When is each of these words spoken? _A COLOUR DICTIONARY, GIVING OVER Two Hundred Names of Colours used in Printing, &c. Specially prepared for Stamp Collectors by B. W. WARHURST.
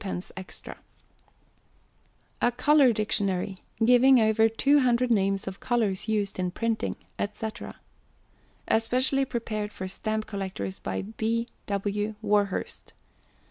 _A 2.41 2.51
COLOUR 2.51 2.91
DICTIONARY, 2.91 3.61
GIVING 3.85 4.19
OVER 4.19 4.49
Two 4.49 4.79
Hundred 4.79 5.11
Names 5.11 5.45
of 5.47 5.59
Colours 5.59 6.07
used 6.07 6.39
in 6.39 6.49
Printing, 6.49 6.95
&c. 7.35 7.47
Specially 8.79 9.25
prepared 9.25 9.71
for 9.71 9.87
Stamp 9.87 10.25
Collectors 10.25 10.79
by 10.79 11.03
B. 11.03 11.49
W. 11.67 12.15
WARHURST. 12.23 12.93